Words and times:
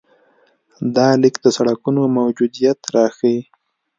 دا 0.95 1.07
لیک 1.21 1.35
د 1.45 1.47
سړکونو 1.57 2.01
موجودیت 2.17 2.79
راښيي. 2.95 3.39